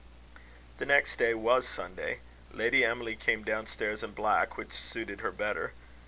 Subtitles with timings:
[0.79, 2.21] The next day was Sunday.
[2.51, 5.73] Lady Emily came down stairs in black, which suited her better.